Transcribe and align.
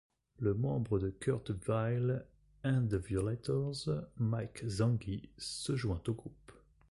Le 0.39 0.55
membre 0.55 0.97
de 0.97 1.11
Kurt 1.11 1.51
Vile 1.51 2.25
and 2.63 2.89
the 2.89 2.97
Violators, 2.97 3.87
Mike 4.17 4.63
Zanghi, 4.67 5.29
se 5.37 5.75
joint 5.75 6.01
au 6.07 6.13
groupe. 6.15 6.51